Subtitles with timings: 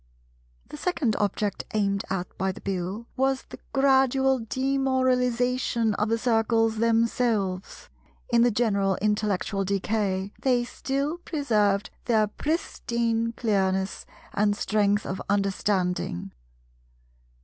[0.69, 6.77] The second object aimed at by the Bill was the gradual demoralization of the Circles
[6.77, 7.87] themselves.
[8.33, 16.31] In the general intellectual decay they still preserved their pristine clearness and strength of understanding.